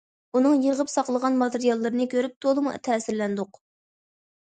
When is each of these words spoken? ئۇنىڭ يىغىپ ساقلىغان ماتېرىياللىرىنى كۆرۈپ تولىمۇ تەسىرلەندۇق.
ئۇنىڭ 0.37 0.55
يىغىپ 0.67 0.89
ساقلىغان 0.93 1.37
ماتېرىياللىرىنى 1.43 2.09
كۆرۈپ 2.17 2.37
تولىمۇ 2.49 2.77
تەسىرلەندۇق. 2.91 3.65